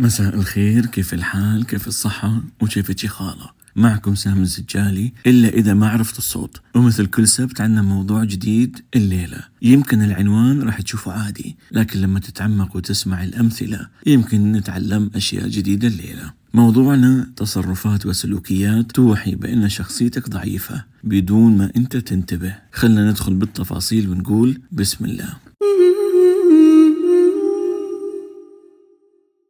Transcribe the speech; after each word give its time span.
مساء 0.00 0.34
الخير 0.34 0.86
كيف 0.86 1.14
الحال؟ 1.14 1.66
كيف 1.66 1.88
الصحة؟ 1.88 2.42
وكيف 2.60 3.06
خالة؟ 3.06 3.50
معكم 3.76 4.14
سام 4.14 4.42
الزجالي 4.42 5.12
إلا 5.26 5.48
إذا 5.48 5.74
ما 5.74 5.88
عرفت 5.88 6.18
الصوت. 6.18 6.60
ومثل 6.74 7.06
كل 7.06 7.28
سبت 7.28 7.60
عندنا 7.60 7.82
موضوع 7.82 8.24
جديد 8.24 8.78
الليلة. 8.96 9.38
يمكن 9.62 10.02
العنوان 10.02 10.62
راح 10.62 10.80
تشوفه 10.80 11.12
عادي 11.12 11.56
لكن 11.72 12.00
لما 12.00 12.20
تتعمق 12.20 12.76
وتسمع 12.76 13.24
الأمثلة 13.24 13.88
يمكن 14.06 14.52
نتعلم 14.52 15.10
أشياء 15.14 15.48
جديدة 15.48 15.88
الليلة. 15.88 16.32
موضوعنا 16.54 17.30
تصرفات 17.36 18.06
وسلوكيات 18.06 18.92
توحي 18.92 19.34
بأن 19.34 19.68
شخصيتك 19.68 20.28
ضعيفة 20.28 20.84
بدون 21.04 21.56
ما 21.56 21.70
أنت 21.76 21.96
تنتبه. 21.96 22.54
خلنا 22.72 23.10
ندخل 23.10 23.34
بالتفاصيل 23.34 24.08
ونقول 24.08 24.60
بسم 24.72 25.04
الله. 25.04 25.47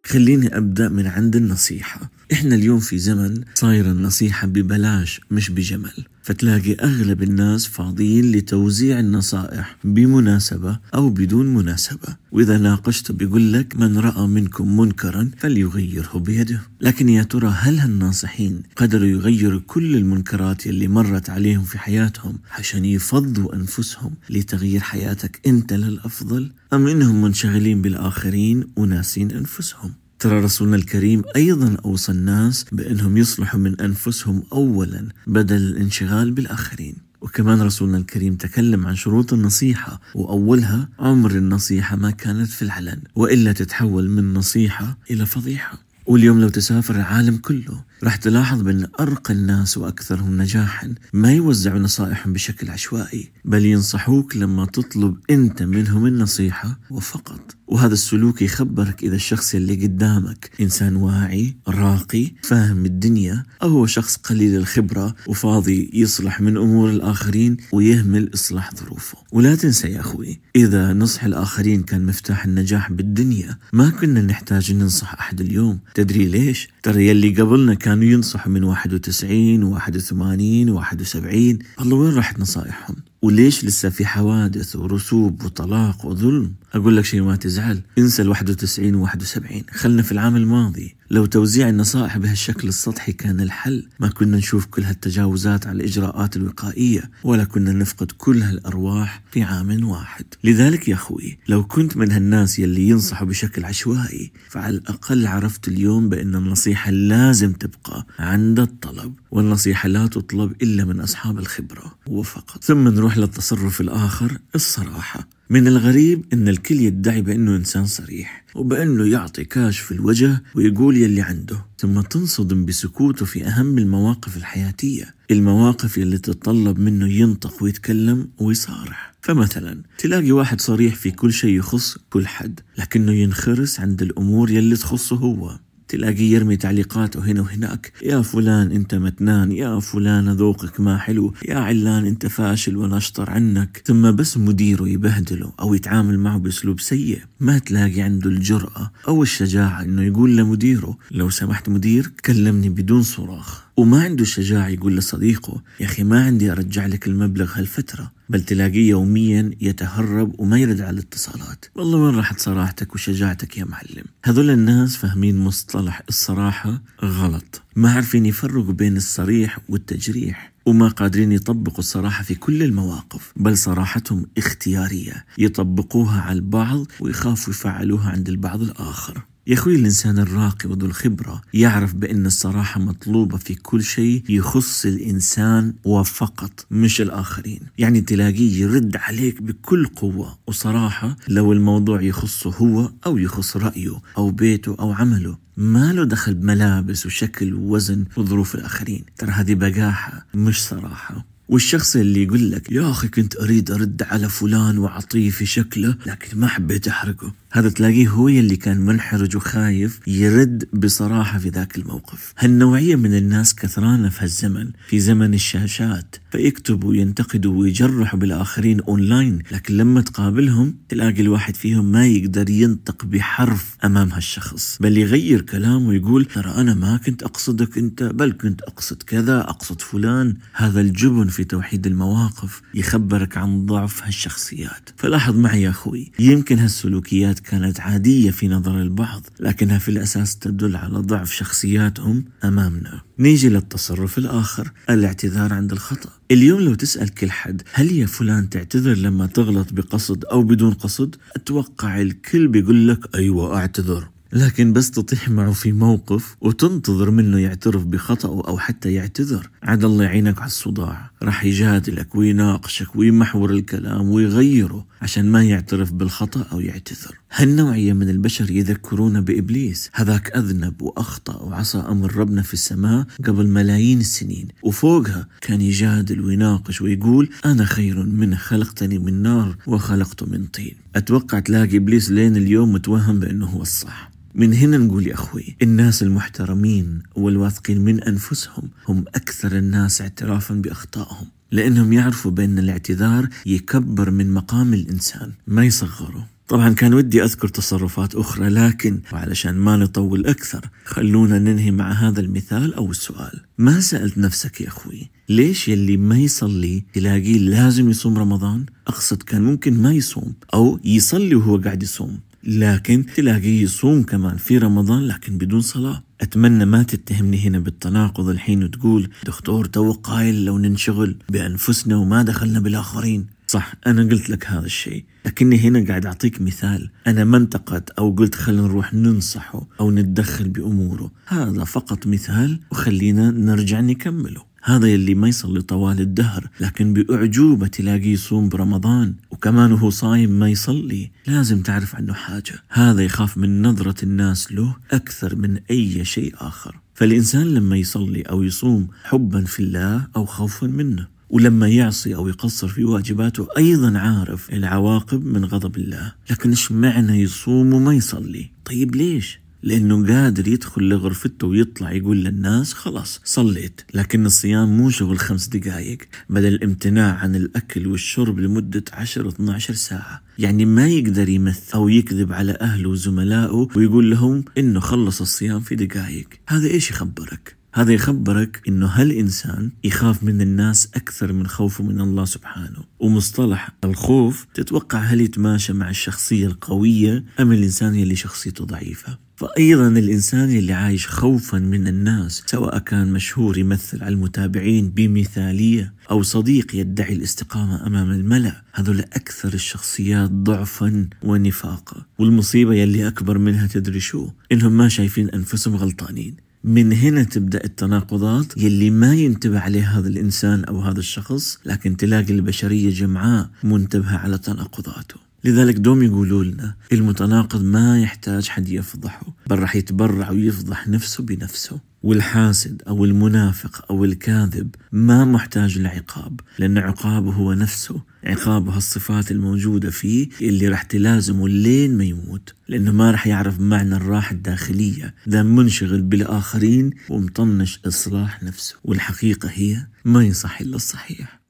خليني 0.08 0.56
أبدأ 0.56 0.88
من 0.88 1.06
عند 1.06 1.36
النصيحة. 1.36 2.10
إحنا 2.32 2.54
اليوم 2.54 2.80
في 2.80 2.98
زمن 2.98 3.44
صاير 3.54 3.90
النصيحة 3.90 4.46
ببلاش 4.46 5.20
مش 5.30 5.50
بجمل. 5.50 6.04
فتلاقي 6.28 6.74
أغلب 6.74 7.22
الناس 7.22 7.66
فاضيين 7.66 8.32
لتوزيع 8.32 9.00
النصائح 9.00 9.76
بمناسبة 9.84 10.78
أو 10.94 11.10
بدون 11.10 11.54
مناسبة. 11.54 12.16
وإذا 12.32 12.58
ناقشته 12.58 13.14
بيقول 13.14 13.52
لك 13.52 13.76
من 13.76 13.98
رأى 13.98 14.26
منكم 14.26 14.80
منكرا 14.80 15.30
فليغيره 15.38 16.18
بيده 16.18 16.60
لكن 16.80 17.08
يا 17.08 17.22
ترى 17.22 17.48
هل 17.48 17.78
هالناصحين 17.78 18.62
قدروا 18.76 19.06
يغيروا 19.08 19.60
كل 19.66 19.96
المنكرات 19.96 20.66
اللي 20.66 20.88
مرت 20.88 21.30
عليهم 21.30 21.64
في 21.64 21.78
حياتهم 21.78 22.38
عشان 22.58 22.84
يفضوا 22.84 23.54
أنفسهم 23.54 24.14
لتغيير 24.30 24.80
حياتك 24.80 25.40
أنت 25.46 25.72
للأفضل؟ 25.72 26.50
أم 26.72 26.86
إنهم 26.86 27.22
منشغلين 27.22 27.82
بالآخرين 27.82 28.64
وناسين 28.76 29.30
أنفسهم؟ 29.30 29.92
ترى 30.18 30.40
رسولنا 30.40 30.76
الكريم 30.76 31.22
أيضا 31.36 31.76
أوصى 31.84 32.12
الناس 32.12 32.64
بأنهم 32.72 33.16
يصلحوا 33.16 33.60
من 33.60 33.80
أنفسهم 33.80 34.42
أولا 34.52 35.08
بدل 35.26 35.56
الانشغال 35.56 36.30
بالآخرين. 36.30 36.96
وكمان 37.20 37.62
رسولنا 37.62 37.98
الكريم 37.98 38.34
تكلم 38.34 38.86
عن 38.86 38.94
شروط 38.94 39.32
النصيحة 39.32 40.00
وأولها 40.14 40.88
عمر 40.98 41.30
النصيحة 41.30 41.96
ما 41.96 42.10
كانت 42.10 42.48
في 42.48 42.62
العلن 42.62 43.00
وإلا 43.14 43.52
تتحول 43.52 44.08
من 44.08 44.34
نصيحة 44.34 44.98
إلى 45.10 45.26
فضيحة. 45.26 45.78
واليوم 46.06 46.40
لو 46.40 46.48
تسافر 46.48 46.94
العالم 46.96 47.36
كله 47.36 47.84
راح 48.04 48.16
تلاحظ 48.16 48.62
بأن 48.62 48.86
أرقى 49.00 49.34
الناس 49.34 49.78
وأكثرهم 49.78 50.42
نجاحا 50.42 50.94
ما 51.12 51.32
يوزعوا 51.32 51.78
نصائحهم 51.78 52.32
بشكل 52.32 52.70
عشوائي 52.70 53.30
بل 53.44 53.66
ينصحوك 53.66 54.36
لما 54.36 54.66
تطلب 54.66 55.16
أنت 55.30 55.62
منهم 55.62 56.06
النصيحة 56.06 56.80
وفقط. 56.90 57.56
وهذا 57.66 57.92
السلوك 57.92 58.42
يخبرك 58.42 59.02
إذا 59.02 59.14
الشخص 59.14 59.54
اللي 59.54 59.74
قدامك 59.74 60.50
إنسان 60.60 60.96
واعي 60.96 61.56
راقي 61.68 62.32
فاهم 62.42 62.84
الدنيا 62.84 63.42
أو 63.62 63.68
هو 63.68 63.86
شخص 63.86 64.16
قليل 64.16 64.56
الخبرة 64.56 65.14
وفاضي 65.26 65.90
يصلح 65.94 66.40
من 66.40 66.56
أمور 66.56 66.90
الآخرين 66.90 67.56
ويهمل 67.72 68.30
إصلاح 68.34 68.74
ظروفه. 68.74 69.18
ولا 69.32 69.54
تنسى 69.54 69.88
يا 69.88 70.00
أخوي 70.00 70.40
إذا 70.56 70.92
نصح 70.92 71.24
الآخرين 71.24 71.82
كان 71.82 72.06
مفتاح 72.06 72.44
النجاح 72.44 72.92
بالدنيا 72.92 73.58
ما 73.72 73.90
كنا 73.90 74.22
نحتاج 74.22 74.72
ننصح 74.72 75.14
أحد 75.14 75.40
اليوم. 75.40 75.78
تدري 75.94 76.26
ليش؟ 76.26 76.68
ترى 76.82 77.08
يلي 77.08 77.30
قبلنا 77.30 77.74
كانوا 77.88 78.04
ينصحوا 78.04 78.52
من 78.52 78.64
91 78.64 79.62
و 79.62 79.72
81 79.72 80.70
و 80.70 80.76
71 80.76 81.58
الله 81.80 81.96
وين 81.96 82.14
راحت 82.14 82.40
نصائحهم؟ 82.40 82.96
وليش 83.22 83.64
لسه 83.64 83.88
في 83.88 84.06
حوادث 84.06 84.76
ورسوب 84.76 85.44
وطلاق 85.44 86.06
وظلم؟ 86.06 86.52
أقول 86.74 86.96
لك 86.96 87.04
شيء 87.04 87.22
ما 87.22 87.36
تزعل. 87.36 87.80
انسى 87.98 88.22
ال 88.22 88.28
91 88.28 88.94
و 88.94 89.02
71 89.02 89.62
خلنا 89.70 90.02
في 90.02 90.12
العام 90.12 90.36
الماضي. 90.36 90.96
لو 91.10 91.26
توزيع 91.26 91.68
النصائح 91.68 92.18
بهالشكل 92.18 92.68
السطحي 92.68 93.12
كان 93.12 93.40
الحل 93.40 93.88
ما 94.00 94.08
كنا 94.08 94.36
نشوف 94.36 94.66
كل 94.66 94.82
هالتجاوزات 94.82 95.66
على 95.66 95.76
الإجراءات 95.76 96.36
الوقائية 96.36 97.10
ولا 97.24 97.44
كنا 97.44 97.72
نفقد 97.72 98.12
كل 98.12 98.42
هالأرواح 98.42 99.22
في 99.30 99.42
عام 99.42 99.88
واحد. 99.88 100.24
لذلك 100.44 100.88
يا 100.88 100.94
أخوي 100.94 101.38
لو 101.48 101.64
كنت 101.64 101.96
من 101.96 102.12
هالناس 102.12 102.58
يلي 102.58 102.88
ينصحوا 102.88 103.26
بشكل 103.26 103.64
عشوائي 103.64 104.32
فعلى 104.48 104.76
الأقل 104.76 105.26
عرفت 105.26 105.68
اليوم 105.68 106.08
بأن 106.08 106.34
النصيحة 106.34 106.90
لازم 106.90 107.52
تبقى 107.52 108.06
عند 108.18 108.60
الطلب 108.60 109.14
والنصيحة 109.30 109.88
لا 109.88 110.06
تطلب 110.06 110.52
إلا 110.62 110.84
من 110.84 111.00
أصحاب 111.00 111.38
الخبرة 111.38 111.94
وفقط. 112.06 112.64
ثم 112.64 112.88
نروح 112.88 113.18
للتصرف 113.18 113.80
الآخر 113.80 114.38
الصراحة. 114.54 115.37
من 115.50 115.66
الغريب 115.66 116.24
إن 116.32 116.48
الكل 116.48 116.80
يدعي 116.80 117.22
بأنه 117.22 117.56
إنسان 117.56 117.86
صريح 117.86 118.44
وبأنه 118.54 119.06
يعطي 119.06 119.44
كاش 119.44 119.78
في 119.78 119.92
الوجه 119.92 120.42
ويقول 120.54 120.96
يلي 120.96 121.20
عنده 121.22 121.66
ثم 121.78 122.00
تنصدم 122.00 122.64
بسكوته 122.64 123.26
في 123.26 123.46
أهم 123.46 123.78
المواقف 123.78 124.36
الحياتية 124.36 125.14
المواقف 125.30 125.98
اللي 125.98 126.18
تتطلب 126.18 126.78
منه 126.78 127.08
ينطق 127.08 127.62
ويتكلم 127.62 128.28
ويصارح. 128.38 129.14
فمثلا 129.22 129.82
تلاقي 129.98 130.32
واحد 130.32 130.60
صريح 130.60 130.94
في 130.94 131.10
كل 131.10 131.32
شيء 131.32 131.58
يخص 131.58 131.98
كل 132.10 132.26
حد 132.26 132.60
لكنه 132.78 133.12
ينخرس 133.12 133.80
عند 133.80 134.02
الأمور 134.02 134.50
يلي 134.50 134.76
تخصه 134.76 135.16
هو. 135.16 135.58
تلاقيه 135.88 136.32
يرمي 136.34 136.56
تعليقاته 136.56 137.24
هنا 137.24 137.40
وهناك. 137.40 137.92
يا 138.02 138.22
فلان 138.22 138.72
انت 138.72 138.94
متنان 138.94 139.52
يا 139.52 139.80
فلان 139.80 140.28
ذوقك 140.28 140.80
ما 140.80 140.98
حلو 140.98 141.34
يا 141.48 141.58
علان 141.58 142.06
انت 142.06 142.26
فاشل 142.26 142.76
ونشطر 142.76 143.30
عنك. 143.30 143.82
ثم 143.86 144.10
بس 144.10 144.36
مديره 144.36 144.88
يبهدله 144.88 145.52
أو 145.60 145.74
يتعامل 145.74 146.18
معه 146.18 146.38
بأسلوب 146.38 146.80
سيء. 146.80 147.20
ما 147.40 147.58
تلاقي 147.58 148.00
عنده 148.00 148.30
الجرأة 148.30 148.92
أو 149.08 149.22
الشجاعة 149.22 149.82
إنه 149.82 150.02
يقول 150.02 150.36
لمديره 150.36 150.98
لو 151.10 151.30
سمحت 151.30 151.68
مدير 151.68 152.10
كلمني 152.24 152.68
بدون 152.68 153.02
صراخ. 153.02 153.62
وما 153.76 154.02
عنده 154.02 154.22
الشجاعة 154.22 154.68
يقول 154.68 154.96
لصديقه 154.96 155.62
يا 155.80 155.86
أخي 155.86 156.04
ما 156.04 156.24
عندي 156.24 156.52
أرجع 156.52 156.86
لك 156.86 157.06
المبلغ 157.06 157.52
هالفترة. 157.54 158.17
بل 158.28 158.40
تلاقيه 158.40 158.88
يوميا 158.88 159.50
يتهرب 159.60 160.40
وما 160.40 160.58
يرد 160.58 160.80
على 160.80 160.90
الاتصالات. 160.90 161.64
والله 161.74 161.98
وين 161.98 162.14
راحت 162.14 162.40
صراحتك 162.40 162.94
وشجاعتك 162.94 163.58
يا 163.58 163.64
معلم؟ 163.64 164.04
هذول 164.24 164.50
الناس 164.50 164.96
فاهمين 164.96 165.38
مصطلح 165.38 166.02
الصراحة 166.08 166.82
غلط. 167.04 167.62
ما 167.78 167.90
عارفين 167.90 168.26
يفرقوا 168.26 168.72
بين 168.72 168.96
الصريح 168.96 169.58
والتجريح 169.68 170.52
وما 170.66 170.88
قادرين 170.88 171.32
يطبقوا 171.32 171.78
الصراحة 171.78 172.24
في 172.24 172.34
كل 172.34 172.62
المواقف 172.62 173.32
بل 173.36 173.58
صراحتهم 173.58 174.26
اختيارية 174.38 175.24
يطبقوها 175.38 176.20
على 176.20 176.36
البعض 176.36 176.86
ويخافوا 177.00 177.52
يفعلوها 177.52 178.10
عند 178.10 178.28
البعض 178.28 178.62
الآخر. 178.62 179.22
يا 179.46 179.54
أخوي 179.54 179.76
الإنسان 179.76 180.18
الراقي 180.18 180.68
وذو 180.68 180.86
الخبرة 180.86 181.42
يعرف 181.54 181.94
بأن 181.94 182.26
الصراحة 182.26 182.80
مطلوبة 182.80 183.36
في 183.36 183.54
كل 183.54 183.82
شيء 183.82 184.22
يخص 184.28 184.86
الإنسان 184.86 185.74
وفقط 185.84 186.66
مش 186.70 187.00
الآخرين. 187.00 187.60
يعني 187.78 188.00
تلاقيه 188.00 188.60
يرد 188.62 188.96
عليك 188.96 189.42
بكل 189.42 189.86
قوة 189.86 190.38
وصراحة 190.46 191.16
لو 191.28 191.52
الموضوع 191.52 192.02
يخصه 192.02 192.50
هو 192.50 192.92
أو 193.06 193.18
يخص 193.18 193.56
رأيه 193.56 194.00
أو 194.16 194.30
بيته 194.30 194.76
أو 194.80 194.92
عمله 194.92 195.47
ما 195.60 195.92
له 195.92 196.04
دخل 196.04 196.34
بملابس 196.34 197.06
وشكل 197.06 197.54
ووزن 197.54 198.04
وظروف 198.16 198.54
الآخرين. 198.54 199.04
ترى 199.16 199.30
هذه 199.30 199.54
بقاحة 199.54 200.26
مش 200.34 200.64
صراحة. 200.64 201.37
والشخص 201.48 201.96
اللي 201.96 202.22
يقول 202.22 202.50
لك 202.50 202.72
يا 202.72 202.90
أخي 202.90 203.08
كنت 203.08 203.36
أريد 203.36 203.70
أرد 203.70 204.02
على 204.02 204.28
فلان 204.28 204.78
وأعطيه 204.78 205.30
في 205.30 205.46
شكله 205.46 205.96
لكن 206.06 206.38
ما 206.38 206.46
حبيت 206.46 206.88
أحرقه. 206.88 207.32
هذا 207.50 207.68
تلاقيه 207.68 208.08
هو 208.08 208.28
يلي 208.28 208.56
كان 208.56 208.80
منحرج 208.80 209.36
وخايف 209.36 210.00
يرد 210.06 210.68
بصراحة 210.72 211.38
في 211.38 211.48
ذاك 211.48 211.78
الموقف. 211.78 212.32
هالنوعية 212.38 212.96
من 212.96 213.16
الناس 213.16 213.54
كثرانة 213.54 214.08
في 214.08 214.24
هالزمن 214.24 214.70
في 214.88 215.00
زمن 215.00 215.34
الشاشات 215.34 216.16
فيكتبوا 216.32 216.90
وينتقدوا 216.90 217.60
ويجرحوا 217.60 218.18
بالآخرين 218.18 218.80
أونلاين 218.80 219.38
لكن 219.52 219.76
لما 219.76 220.00
تقابلهم 220.00 220.74
تلاقي 220.88 221.20
الواحد 221.20 221.56
فيهم 221.56 221.92
ما 221.92 222.06
يقدر 222.06 222.50
ينطق 222.50 223.04
بحرف 223.04 223.76
أمام 223.84 224.12
هالشخص 224.12 224.78
بل 224.80 224.98
يغير 224.98 225.40
كلامه 225.40 225.88
ويقول 225.88 226.24
ترى 226.24 226.50
أنا 226.50 226.74
ما 226.74 226.96
كنت 226.96 227.22
أقصدك 227.22 227.78
أنت 227.78 228.02
بل 228.02 228.32
كنت 228.32 228.62
أقصد 228.62 229.02
كذا 229.02 229.40
أقصد 229.40 229.80
فلان 229.80 230.34
هذا 230.52 230.80
الجبن 230.80 231.26
في 231.26 231.37
توحيد 231.44 231.86
المواقف 231.86 232.62
يخبرك 232.74 233.36
عن 233.36 233.66
ضعف 233.66 234.02
هالشخصيات. 234.02 234.90
فلاحظ 234.96 235.36
معي 235.36 235.62
يا 235.62 235.70
أخوي 235.70 236.12
يمكن 236.18 236.58
هالسلوكيات 236.58 237.38
كانت 237.38 237.80
عادية 237.80 238.30
في 238.30 238.48
نظر 238.48 238.82
البعض 238.82 239.26
لكنها 239.40 239.78
في 239.78 239.88
الأساس 239.88 240.36
تدل 240.38 240.76
على 240.76 240.98
ضعف 240.98 241.32
شخصياتهم 241.32 242.24
أمامنا. 242.44 243.00
نيجي 243.18 243.48
للتصرف 243.48 244.18
الآخر 244.18 244.72
الاعتذار 244.90 245.52
عند 245.52 245.72
الخطأ. 245.72 246.10
اليوم 246.30 246.60
لو 246.60 246.74
تسأل 246.74 247.14
كل 247.14 247.30
حد 247.30 247.62
هل 247.72 247.92
يا 247.92 248.06
فلان 248.06 248.50
تعتذر 248.50 248.94
لما 248.94 249.26
تغلط 249.26 249.72
بقصد 249.72 250.24
أو 250.24 250.42
بدون 250.42 250.72
قصد؟ 250.72 251.16
أتوقع 251.36 252.00
الكل 252.00 252.48
بيقول 252.48 252.88
لك 252.88 253.14
أيوة 253.14 253.56
أعتذر. 253.56 254.08
لكن 254.32 254.72
بس 254.72 254.90
تطيح 254.90 255.28
معه 255.28 255.52
في 255.52 255.72
موقف 255.72 256.36
وتنتظر 256.40 257.10
منه 257.10 257.38
يعترف 257.38 257.84
بخطأه 257.84 258.48
أو 258.48 258.58
حتى 258.58 258.92
يعتذر. 258.92 259.50
عاد 259.62 259.84
الله 259.84 260.04
يعينك 260.04 260.38
على 260.38 260.46
الصداع. 260.46 261.10
راح 261.22 261.44
يجادلك 261.44 262.14
ويناقشك 262.14 262.96
ويمحور 262.96 263.50
الكلام 263.50 264.08
ويغيره 264.08 264.86
عشان 265.02 265.32
ما 265.32 265.44
يعترف 265.44 265.92
بالخطأ 265.92 266.46
أو 266.52 266.60
يعتذر. 266.60 267.18
هالنوعية 267.32 267.92
من 267.92 268.08
البشر 268.08 268.50
يذكرونا 268.50 269.20
بإبليس؟ 269.20 269.90
هذاك 269.94 270.36
أذنب 270.36 270.82
وأخطأ 270.82 271.36
وعصى 271.36 271.78
أمر 271.78 272.16
ربنا 272.16 272.42
في 272.42 272.54
السماء 272.54 273.06
قبل 273.24 273.46
ملايين 273.46 274.00
السنين 274.00 274.48
وفوقها 274.62 275.28
كان 275.40 275.60
يجادل 275.60 276.20
ويناقش 276.20 276.82
ويقول 276.82 277.30
أنا 277.44 277.64
خير 277.64 278.02
منه 278.02 278.36
خلقتني 278.36 278.98
من 278.98 279.22
نار 279.22 279.56
وخلقته 279.66 280.26
من 280.26 280.46
طين. 280.46 280.74
أتوقع 280.96 281.38
تلاقي 281.38 281.76
إبليس 281.76 282.10
لين 282.10 282.36
اليوم 282.36 282.72
متوهم 282.72 283.20
بأنه 283.20 283.46
هو 283.46 283.62
الصح. 283.62 284.10
من 284.34 284.54
هنا 284.54 284.78
نقول 284.78 285.06
يا 285.06 285.14
أخوي 285.14 285.56
الناس 285.62 286.02
المحترمين 286.02 287.02
والواثقين 287.14 287.80
من 287.80 288.02
أنفسهم 288.02 288.68
هم 288.88 289.04
أكثر 289.14 289.58
الناس 289.58 290.00
اعترافا 290.00 290.54
بأخطائهم 290.54 291.26
لأنهم 291.50 291.92
يعرفوا 291.92 292.30
بأن 292.30 292.58
الاعتذار 292.58 293.28
يكبر 293.46 294.10
من 294.10 294.34
مقام 294.34 294.74
الإنسان 294.74 295.32
ما 295.46 295.64
يصغره. 295.64 296.37
طبعا 296.48 296.74
كان 296.74 296.94
ودي 296.94 297.24
أذكر 297.24 297.48
تصرفات 297.48 298.14
أخرى 298.14 298.48
لكن 298.48 299.00
علشان 299.12 299.54
ما 299.54 299.76
نطول 299.76 300.26
أكثر 300.26 300.68
خلونا 300.84 301.38
ننهي 301.38 301.70
مع 301.70 301.92
هذا 301.92 302.20
المثال 302.20 302.74
أو 302.74 302.90
السؤال. 302.90 303.40
ما 303.58 303.80
سألت 303.80 304.18
نفسك 304.18 304.60
يا 304.60 304.68
أخوي 304.68 305.10
ليش 305.28 305.68
يلي 305.68 305.96
ما 305.96 306.18
يصلي 306.18 306.84
تلاقيه 306.92 307.38
لازم 307.38 307.90
يصوم 307.90 308.18
رمضان؟ 308.18 308.66
أقصد 308.86 309.22
كان 309.22 309.42
ممكن 309.42 309.82
ما 309.82 309.92
يصوم 309.92 310.34
أو 310.54 310.80
يصلي 310.84 311.34
وهو 311.34 311.56
قاعد 311.56 311.82
يصوم 311.82 312.18
لكن 312.44 313.06
تلاقيه 313.16 313.62
يصوم 313.62 314.02
كمان 314.02 314.36
في 314.36 314.58
رمضان 314.58 315.06
لكن 315.06 315.38
بدون 315.38 315.60
صلاة. 315.60 316.02
أتمنى 316.20 316.64
ما 316.64 316.82
تتهمني 316.82 317.40
هنا 317.40 317.58
بالتناقض 317.58 318.28
الحين 318.28 318.64
وتقول 318.64 319.10
دكتور 319.26 319.64
تو 319.64 319.92
قايل 319.92 320.44
لو 320.44 320.58
ننشغل 320.58 321.16
بأنفسنا 321.28 321.96
وما 321.96 322.22
دخلنا 322.22 322.60
بالآخرين. 322.60 323.26
صح 323.48 323.74
أنا 323.86 324.02
قلت 324.02 324.30
لك 324.30 324.46
هذا 324.46 324.66
الشيء 324.66 325.04
لكني 325.26 325.58
هنا 325.58 325.84
قاعد 325.88 326.06
أعطيك 326.06 326.42
مثال. 326.42 326.90
أنا 327.06 327.24
ما 327.24 327.36
انتقد 327.36 327.90
أو 327.98 328.10
قلت 328.10 328.34
خلينا 328.34 328.62
نروح 328.62 328.94
ننصحه 328.94 329.66
أو 329.80 329.90
نتدخل 329.90 330.48
بأموره. 330.48 331.10
هذا 331.26 331.64
فقط 331.64 332.06
مثال 332.06 332.60
وخلينا 332.70 333.30
نرجع 333.30 333.80
نكمله. 333.80 334.48
هذا 334.62 334.86
يلي 334.86 335.14
ما 335.14 335.28
يصلي 335.28 335.62
طوال 335.62 336.00
الدهر 336.00 336.48
لكن 336.60 336.92
بأعجوبة 336.92 337.66
تلاقيه 337.66 338.12
يصوم 338.12 338.48
برمضان 338.48 339.14
وكمان 339.30 339.72
وهو 339.72 339.90
صايم 339.90 340.30
ما 340.30 340.48
يصلي. 340.48 341.10
لازم 341.26 341.62
تعرف 341.62 341.96
عنه 341.96 342.12
حاجة. 342.14 342.62
هذا 342.68 343.02
يخاف 343.02 343.38
من 343.38 343.62
نظرة 343.62 344.04
الناس 344.04 344.52
له 344.52 344.76
أكثر 344.90 345.36
من 345.36 345.58
أي 345.70 346.04
شيء 346.04 346.34
آخر. 346.38 346.80
فالإنسان 346.94 347.54
لما 347.54 347.76
يصلي 347.76 348.22
أو 348.22 348.42
يصوم 348.42 348.88
حبا 349.04 349.44
في 349.44 349.60
الله 349.60 350.06
أو 350.16 350.26
خوفا 350.26 350.66
منه. 350.66 351.17
ولما 351.30 351.68
يعصي 351.68 352.14
أو 352.14 352.28
يقصر 352.28 352.68
في 352.68 352.84
واجباته 352.84 353.48
أيضا 353.58 353.98
عارف 353.98 354.50
العواقب 354.50 355.24
من 355.24 355.44
غضب 355.44 355.76
الله. 355.76 356.12
لكن 356.30 356.50
إيش 356.50 356.72
معنى 356.72 357.22
يصوم 357.22 357.72
وما 357.74 357.94
يصلي؟ 357.94 358.50
طيب 358.64 358.96
ليش؟ 358.96 359.40
لأنه 359.62 360.06
قادر 360.06 360.48
يدخل 360.48 360.82
لغرفته 360.82 361.46
ويطلع 361.46 361.92
يقول 361.92 362.24
للناس 362.24 362.72
خلاص 362.72 363.20
صليت. 363.24 363.80
لكن 363.94 364.26
الصيام 364.26 364.76
مو 364.76 364.90
شغل 364.90 365.18
خمس 365.18 365.46
دقايق 365.46 365.98
بدل 366.30 366.54
الامتناع 366.54 367.14
عن 367.14 367.36
الأكل 367.36 367.86
والشرب 367.86 368.38
لمدة 368.38 368.84
10 368.92 369.28
12 369.28 369.74
ساعة. 369.74 370.22
يعني 370.38 370.64
ما 370.64 370.88
يقدر 370.88 371.28
يمثل 371.28 371.72
أو 371.74 371.88
يكذب 371.88 372.32
على 372.32 372.58
أهله 372.60 372.88
وزملائه 372.88 373.68
ويقول 373.76 374.10
لهم 374.10 374.44
إنه 374.58 374.80
خلص 374.80 375.20
الصيام 375.20 375.60
في 375.60 375.74
دقايق. 375.74 376.28
هذا 376.48 376.66
إيش 376.66 376.90
يخبرك؟ 376.90 377.57
هذا 377.78 377.92
يخبرك 377.92 378.62
إنه 378.68 378.86
هالإنسان 378.86 379.70
يخاف 379.84 380.22
من 380.22 380.40
الناس 380.40 380.88
أكثر 380.94 381.32
من 381.32 381.46
خوفه 381.46 381.84
من 381.84 382.00
الله 382.00 382.24
سبحانه. 382.24 382.84
ومصطلح 383.00 383.70
الخوف 383.84 384.46
تتوقع 384.54 384.98
هل 384.98 385.20
يتماشى 385.20 385.72
مع 385.72 385.90
الشخصية 385.90 386.46
القوية 386.46 387.24
أم 387.40 387.52
الإنسان 387.52 387.94
اللي 387.94 388.16
شخصيته 388.16 388.64
ضعيفة؟ 388.64 389.18
فأيضا 389.36 389.88
الإنسان 389.88 390.50
اللي 390.50 390.72
عايش 390.72 391.08
خوفا 391.08 391.58
من 391.58 391.88
الناس 391.88 392.42
سواء 392.46 392.78
كان 392.78 393.12
مشهور 393.12 393.58
يمثل 393.58 394.04
على 394.04 394.14
المتابعين 394.14 394.90
بمثالية 394.90 395.94
أو 396.10 396.22
صديق 396.22 396.74
يدعي 396.74 397.12
الاستقامة 397.12 397.86
أمام 397.86 398.10
الملأ 398.10 398.62
هذول 398.72 399.00
أكثر 399.00 399.54
الشخصيات 399.54 400.30
ضعفا 400.30 401.08
ونفاقا 401.22 402.06
والمصيبة 402.18 402.74
يلي 402.74 403.08
أكبر 403.08 403.38
منها 403.38 403.66
تدري 403.66 404.00
شو؟ 404.00 404.28
إنهم 404.52 404.72
ما 404.72 404.88
شايفين 404.88 405.28
أنفسهم 405.30 405.76
غلطانين. 405.76 406.47
من 406.68 406.92
هنا 406.92 407.22
تبدأ 407.22 407.64
التناقضات 407.64 408.56
يلي 408.56 408.90
ما 408.90 409.14
ينتبه 409.14 409.58
عليه 409.58 409.98
هذا 409.98 410.08
الإنسان 410.08 410.64
أو 410.64 410.80
هذا 410.80 410.98
الشخص 410.98 411.58
لكن 411.64 411.96
تلاقي 411.96 412.32
البشرية 412.32 412.90
جمعاء 412.90 413.50
منتبهة 413.64 414.16
على 414.16 414.38
تناقضاته. 414.38 415.16
لذلك 415.44 415.74
دوم 415.74 416.02
يقولوا 416.02 416.44
لنا 416.44 416.74
المتناقض 416.92 417.62
ما 417.62 418.00
يحتاج 418.00 418.48
حد 418.48 418.68
يفضحه 418.68 419.26
بل 419.46 419.58
راح 419.58 419.76
يتبرع 419.76 420.30
ويفضح 420.30 420.88
نفسه 420.88 421.24
بنفسه. 421.24 421.78
والحاسد 422.02 422.82
أو 422.88 423.04
المنافق 423.04 423.84
أو 423.90 424.04
الكاذب 424.04 424.74
ما 424.92 425.24
محتاج 425.24 425.78
لعقاب 425.78 426.40
لأن 426.58 426.78
عقابه 426.78 427.32
هو 427.32 427.52
نفسه. 427.52 428.02
عقابه 428.24 428.76
الصفات 428.76 429.30
الموجودة 429.30 429.90
فيه 429.90 430.28
اللي 430.40 430.68
راح 430.68 430.82
تلازمه 430.82 431.48
لين 431.48 431.96
ما 431.96 432.04
يموت 432.04 432.54
لأنه 432.68 432.92
ما 432.92 433.10
راح 433.10 433.26
يعرف 433.26 433.60
معنى 433.60 433.96
الراحة 433.96 434.32
الداخلية. 434.32 435.14
ذا 435.28 435.42
منشغل 435.42 436.02
بالآخرين 436.02 436.90
ومطنش 437.08 437.80
إصلاح 437.86 438.42
نفسه 438.42 438.76
والحقيقة 438.84 439.48
هي 439.52 439.86
ما 440.04 440.24
يصح 440.24 440.60
إلا 440.60 440.76
الصحيح. 440.76 441.40